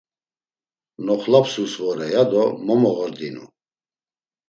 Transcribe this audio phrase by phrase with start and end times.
[1.05, 3.45] Noxlapsus vore ya do momoğordinu.